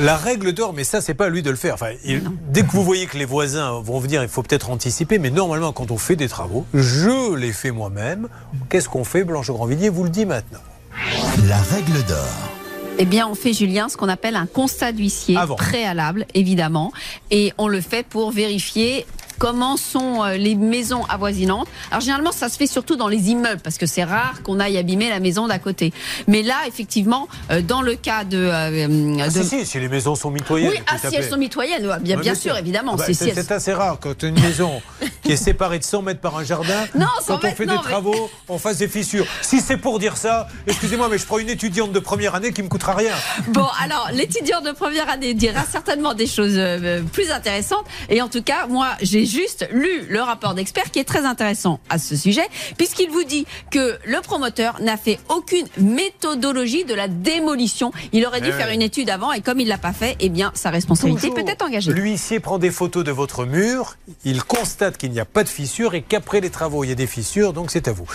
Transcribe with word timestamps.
La 0.00 0.16
règle 0.16 0.52
d'or, 0.52 0.72
mais 0.72 0.82
ça, 0.82 1.00
c'est 1.00 1.14
pas 1.14 1.26
à 1.26 1.28
lui 1.28 1.42
de 1.42 1.50
le 1.50 1.56
faire. 1.56 1.74
Enfin, 1.74 1.90
il- 2.04 2.22
dès 2.48 2.62
que 2.62 2.72
vous 2.72 2.82
voyez 2.82 3.06
que 3.06 3.16
les 3.16 3.24
voisins 3.24 3.80
vont 3.80 4.00
venir, 4.00 4.22
il 4.22 4.28
faut 4.28 4.42
peut-être 4.42 4.70
anticiper. 4.70 5.18
Mais 5.20 5.30
normalement, 5.30 5.72
quand 5.72 5.90
on 5.92 5.98
fait 5.98 6.16
des 6.16 6.28
travaux, 6.28 6.66
je 6.74 7.34
les 7.36 7.52
fais 7.52 7.70
moi-même. 7.70 8.28
Qu'est-ce 8.70 8.88
qu'on 8.88 9.04
fait, 9.04 9.22
Blanche 9.22 9.50
Grandvilliers? 9.50 9.90
Vous 9.90 10.02
le 10.02 10.10
dit 10.10 10.26
maintenant. 10.26 10.58
La 11.48 11.58
règle 11.58 12.02
d'or. 12.06 12.26
Eh 12.98 13.04
bien, 13.04 13.26
on 13.28 13.34
fait, 13.34 13.52
Julien, 13.52 13.88
ce 13.88 13.96
qu'on 13.96 14.08
appelle 14.08 14.36
un 14.36 14.46
constat 14.46 14.92
d'huissier 14.92 15.36
Avant. 15.36 15.56
préalable, 15.56 16.26
évidemment. 16.34 16.92
Et 17.30 17.52
on 17.58 17.68
le 17.68 17.80
fait 17.80 18.04
pour 18.06 18.30
vérifier 18.32 19.06
comment 19.44 19.76
sont 19.76 20.24
euh, 20.24 20.38
les 20.38 20.54
maisons 20.54 21.04
avoisinantes. 21.04 21.68
Alors, 21.90 22.00
généralement, 22.00 22.32
ça 22.32 22.48
se 22.48 22.56
fait 22.56 22.66
surtout 22.66 22.96
dans 22.96 23.08
les 23.08 23.28
immeubles, 23.28 23.60
parce 23.62 23.76
que 23.76 23.84
c'est 23.84 24.02
rare 24.04 24.42
qu'on 24.42 24.58
aille 24.58 24.78
abîmer 24.78 25.10
la 25.10 25.20
maison 25.20 25.46
d'à 25.46 25.58
côté. 25.58 25.92
Mais 26.28 26.40
là, 26.42 26.54
effectivement, 26.66 27.28
euh, 27.50 27.60
dans 27.60 27.82
le 27.82 27.94
cas 27.94 28.24
de... 28.24 28.38
euh, 28.38 29.18
Ah, 29.20 29.28
de- 29.28 29.42
si, 29.42 29.44
si, 29.44 29.66
si 29.66 29.80
les 29.80 29.88
maisons 29.90 30.14
sont 30.14 30.30
mitoyennes. 30.30 30.70
oui, 30.70 30.78
ah, 30.86 30.96
si 30.96 31.14
elles 31.14 31.28
sont 31.28 31.36
mitoyennes, 31.36 31.86
bien, 32.00 32.34
sûr, 32.34 32.56
évidemment. 32.56 32.94
Bah, 32.96 33.04
c'est- 33.06 33.12
si 33.12 33.24
elles- 33.28 33.34
c'est 33.34 33.52
assez 33.52 33.74
rare 33.74 33.98
quand 34.00 34.22
une 34.22 34.40
maison 34.40 34.80
qui 35.24 35.32
est 35.32 35.36
séparée 35.36 35.78
de 35.78 35.84
100 35.84 36.02
mètres 36.02 36.20
par 36.20 36.36
un 36.36 36.44
jardin, 36.44 36.84
Non, 36.94 37.06
100 37.20 37.26
quand 37.26 37.38
on 37.38 37.42
mètres, 37.46 37.56
fait 37.56 37.66
non, 37.66 37.72
des 37.74 37.78
mais- 37.78 37.90
travaux, 37.90 38.30
on 38.48 38.58
fasse 38.58 38.78
des 38.78 38.88
fissures. 38.88 39.26
Si 39.42 39.60
c'est 39.60 39.76
pour 39.78 39.98
dire 39.98 40.16
ça, 40.16 40.48
excusez-moi, 40.66 41.08
mais 41.10 41.18
je 41.18 41.26
prends 41.26 41.38
une 41.38 41.48
étudiante 41.50 41.92
de 41.92 41.98
première 41.98 42.34
année 42.34 42.52
qui 42.52 42.62
me 42.62 42.68
coûtera 42.68 42.94
rien. 42.94 43.14
Bon, 43.48 43.66
alors, 43.82 44.10
l'étudiant 44.12 44.60
de 44.60 44.70
première 44.72 45.08
année 45.08 45.34
dira 45.34 45.62
certainement 45.70 46.14
des 46.14 46.26
choses 46.26 46.54
euh, 46.56 47.02
plus 47.12 47.30
intéressantes. 47.30 47.84
Et 48.10 48.20
en 48.22 48.28
tout 48.28 48.42
cas, 48.42 48.66
moi, 48.68 48.88
j'ai 49.00 49.24
juste 49.26 49.66
lu 49.72 50.06
le 50.08 50.20
rapport 50.20 50.54
d'expert 50.54 50.90
qui 50.90 50.98
est 50.98 51.04
très 51.04 51.24
intéressant 51.24 51.80
à 51.90 51.98
ce 51.98 52.16
sujet, 52.16 52.46
puisqu'il 52.76 53.10
vous 53.10 53.24
dit 53.24 53.46
que 53.70 53.98
le 54.06 54.20
promoteur 54.20 54.80
n'a 54.80 54.96
fait 54.96 55.18
aucune 55.28 55.66
méthodologie 55.78 56.84
de 56.84 56.94
la 56.94 57.08
démolition. 57.08 57.92
Il 58.12 58.26
aurait 58.26 58.40
dû 58.40 58.50
Eh 58.50 58.52
faire 58.52 58.70
une 58.70 58.82
étude 58.82 59.10
avant, 59.10 59.32
et 59.32 59.40
comme 59.40 59.60
il 59.60 59.68
l'a 59.68 59.78
pas 59.78 59.92
fait, 59.92 60.16
eh 60.20 60.28
bien, 60.28 60.52
sa 60.54 60.70
responsabilité 60.70 61.28
Toujours, 61.28 61.44
peut 61.44 61.50
être 61.50 61.64
engagée. 61.64 61.92
L'huissier 61.92 62.40
prend 62.40 62.58
des 62.58 62.70
photos 62.70 63.04
de 63.04 63.10
votre 63.12 63.44
mur, 63.46 63.96
il 64.24 64.42
constate 64.44 64.96
qu'il 64.98 65.12
n'y 65.14 65.20
a 65.20 65.24
pas 65.24 65.44
de 65.44 65.48
fissures 65.48 65.94
et 65.94 66.02
qu'après 66.02 66.40
les 66.40 66.50
travaux, 66.50 66.84
il 66.84 66.88
y 66.88 66.92
a 66.92 66.96
des 66.96 67.06
fissures, 67.06 67.52
donc 67.52 67.70
c'est 67.70 67.88
à 67.88 67.92
vous. 67.92 68.08